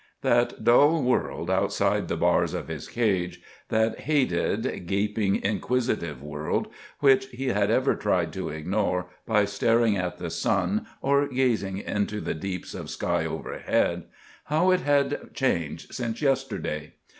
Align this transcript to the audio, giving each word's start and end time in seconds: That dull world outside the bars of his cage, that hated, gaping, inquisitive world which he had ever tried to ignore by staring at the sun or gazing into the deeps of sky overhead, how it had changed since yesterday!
That 0.23 0.63
dull 0.63 1.03
world 1.03 1.51
outside 1.51 2.07
the 2.07 2.17
bars 2.17 2.55
of 2.55 2.69
his 2.69 2.87
cage, 2.87 3.39
that 3.69 3.99
hated, 3.99 4.87
gaping, 4.87 5.35
inquisitive 5.43 6.23
world 6.23 6.69
which 7.01 7.27
he 7.27 7.49
had 7.49 7.69
ever 7.69 7.93
tried 7.93 8.33
to 8.33 8.49
ignore 8.49 9.11
by 9.27 9.45
staring 9.45 9.95
at 9.97 10.17
the 10.17 10.31
sun 10.31 10.87
or 11.03 11.27
gazing 11.27 11.77
into 11.77 12.19
the 12.19 12.33
deeps 12.33 12.73
of 12.73 12.89
sky 12.89 13.27
overhead, 13.27 14.05
how 14.45 14.71
it 14.71 14.79
had 14.79 15.35
changed 15.35 15.93
since 15.93 16.19
yesterday! 16.19 16.93